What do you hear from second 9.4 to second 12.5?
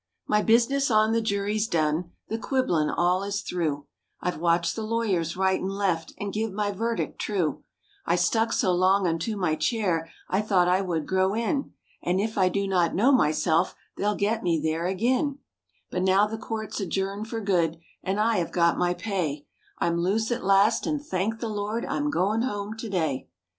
chair, I thought I would grow in; And if I